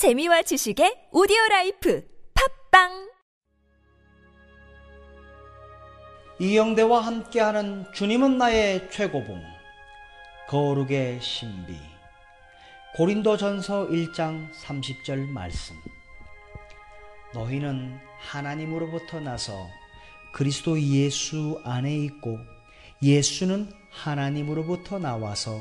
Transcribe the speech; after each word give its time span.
재미와 0.00 0.40
지식의 0.40 1.10
오디오 1.12 1.36
life 1.50 2.02
팟빵! 2.70 3.10
이영대와 6.38 7.00
함께하는 7.00 7.84
주님은 7.92 8.38
나의 8.38 8.90
최고봉 8.90 9.42
거룩의 10.48 11.20
신비. 11.20 11.76
고린도전서 12.96 13.88
1장 13.88 14.50
30절 14.54 15.28
말씀. 15.28 15.76
너희는 17.34 17.98
하나님으로부터 18.20 19.20
나서 19.20 19.68
그리스도 20.32 20.80
예수 20.80 21.60
안에 21.62 21.94
있고 21.94 22.38
예수는 23.02 23.70
하나님으로부터 23.90 24.98
나와서 24.98 25.60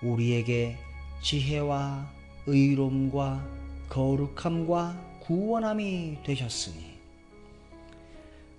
우리에게 0.00 0.78
지혜와 1.22 2.06
의로움과 2.46 3.58
거룩함과 3.90 5.18
구원함이 5.24 6.18
되셨으니 6.24 6.76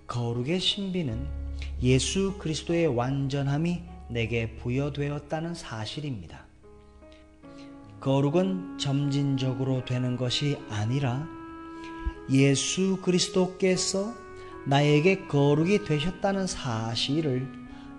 거룩의 0.06 0.60
신비는 0.60 1.26
예수 1.82 2.36
그리스도의 2.38 2.86
완전함이 2.86 3.82
내게 4.08 4.54
부여되었다는 4.56 5.54
사실입니다. 5.54 6.44
거룩은 8.00 8.76
점진적으로 8.78 9.86
되는 9.86 10.18
것이 10.18 10.58
아니라 10.68 11.26
예수 12.30 13.00
그리스도께서 13.00 14.12
나에게 14.66 15.26
거룩이 15.28 15.84
되셨다는 15.86 16.46
사실을 16.46 17.48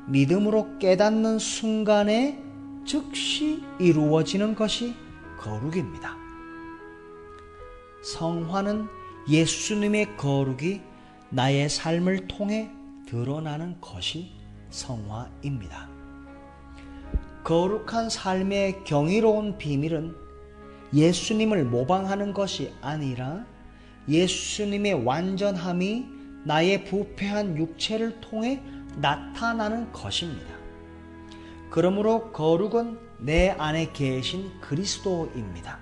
믿음으로 0.08 0.78
깨닫는 0.78 1.40
순간에 1.40 2.40
즉시 2.86 3.64
이루어지는 3.80 4.54
것이 4.54 4.94
거룩입니다. 5.40 6.23
성화는 8.04 8.88
예수님의 9.30 10.18
거룩이 10.18 10.82
나의 11.30 11.70
삶을 11.70 12.28
통해 12.28 12.70
드러나는 13.08 13.80
것이 13.80 14.32
성화입니다. 14.70 15.90
거룩한 17.44 18.10
삶의 18.10 18.84
경이로운 18.84 19.58
비밀은 19.58 20.16
예수님을 20.94 21.64
모방하는 21.66 22.34
것이 22.34 22.74
아니라 22.82 23.46
예수님의 24.10 25.06
완전함이 25.06 26.06
나의 26.44 26.84
부패한 26.84 27.58
육체를 27.58 28.20
통해 28.20 28.62
나타나는 28.98 29.92
것입니다. 29.94 30.54
그러므로 31.70 32.32
거룩은 32.32 33.00
내 33.20 33.50
안에 33.52 33.94
계신 33.94 34.52
그리스도입니다. 34.60 35.80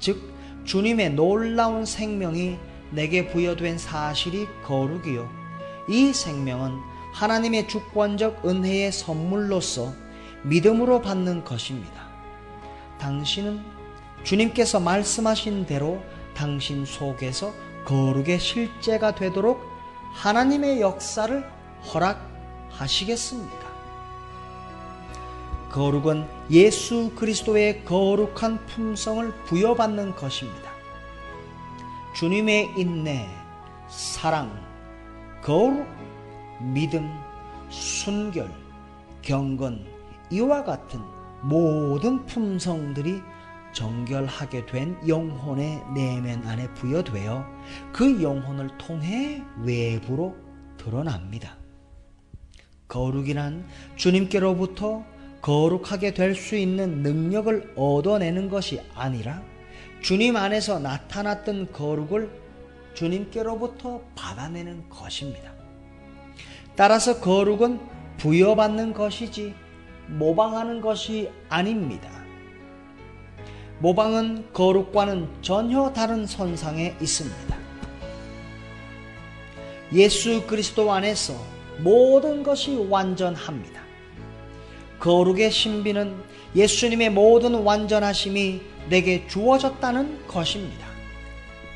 즉, 0.00 0.36
주님의 0.68 1.14
놀라운 1.14 1.86
생명이 1.86 2.58
내게 2.90 3.26
부여된 3.26 3.78
사실이 3.78 4.46
거룩이요. 4.64 5.26
이 5.88 6.12
생명은 6.12 6.78
하나님의 7.14 7.68
주권적 7.68 8.46
은혜의 8.46 8.92
선물로서 8.92 9.94
믿음으로 10.42 11.00
받는 11.00 11.44
것입니다. 11.44 12.06
당신은 12.98 13.62
주님께서 14.24 14.78
말씀하신 14.78 15.64
대로 15.64 16.02
당신 16.34 16.84
속에서 16.84 17.54
거룩의 17.86 18.38
실제가 18.38 19.14
되도록 19.14 19.62
하나님의 20.12 20.82
역사를 20.82 21.50
허락하시겠습니까? 21.94 23.67
거룩은 25.70 26.26
예수 26.50 27.12
그리스도의 27.14 27.84
거룩한 27.84 28.64
품성을 28.66 29.32
부여받는 29.44 30.14
것입니다. 30.14 30.70
주님의 32.14 32.74
인내, 32.76 33.28
사랑, 33.88 34.50
거룩, 35.42 35.86
믿음, 36.60 37.08
순결, 37.68 38.50
경건, 39.22 39.86
이와 40.30 40.64
같은 40.64 41.00
모든 41.42 42.24
품성들이 42.26 43.22
정결하게 43.72 44.66
된 44.66 44.98
영혼의 45.06 45.84
내면 45.94 46.44
안에 46.46 46.72
부여되어 46.74 47.44
그 47.92 48.22
영혼을 48.22 48.76
통해 48.78 49.42
외부로 49.62 50.34
드러납니다. 50.78 51.56
거룩이란 52.88 53.66
주님께로부터 53.96 55.04
거룩하게 55.42 56.14
될 56.14 56.34
수 56.34 56.56
있는 56.56 57.02
능력을 57.02 57.74
얻어내는 57.76 58.48
것이 58.48 58.80
아니라 58.94 59.42
주님 60.02 60.36
안에서 60.36 60.78
나타났던 60.78 61.72
거룩을 61.72 62.30
주님께로부터 62.94 64.02
받아내는 64.14 64.88
것입니다. 64.88 65.52
따라서 66.76 67.20
거룩은 67.20 67.80
부여받는 68.18 68.92
것이지 68.92 69.54
모방하는 70.08 70.80
것이 70.80 71.30
아닙니다. 71.48 72.08
모방은 73.80 74.52
거룩과는 74.52 75.28
전혀 75.42 75.92
다른 75.92 76.26
선상에 76.26 76.96
있습니다. 77.00 77.56
예수 79.92 80.46
그리스도 80.46 80.92
안에서 80.92 81.34
모든 81.78 82.42
것이 82.42 82.74
완전합니다. 82.88 83.87
거룩의 84.98 85.50
신비는 85.50 86.14
예수님의 86.56 87.10
모든 87.10 87.54
완전하심이 87.54 88.60
내게 88.88 89.26
주어졌다는 89.28 90.26
것입니다. 90.26 90.86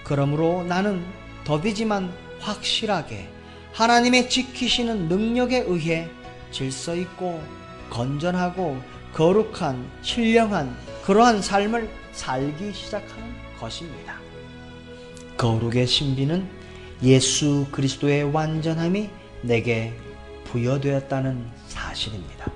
그러므로 0.05 0.65
나는 0.65 1.05
더디지만 1.45 2.13
확실하게 2.41 3.29
하나님의 3.73 4.29
지키시는 4.29 5.09
능력에 5.09 5.65
의해 5.67 6.09
질서 6.51 6.95
있고 6.95 7.43
건전하고 7.91 8.79
거룩한 9.13 9.91
신령한 10.03 10.77
그러한 11.05 11.43
삶을 11.43 11.89
살기 12.13 12.73
시작하는 12.73 13.25
것입니다. 13.59 14.17
거룩의 15.37 15.87
신비는 15.87 16.49
예수 17.03 17.67
그리스도의 17.73 18.25
완전함이 18.33 19.11
내게 19.43 19.93
부여되었다는 20.45 21.45
사실입니다. 21.67 22.52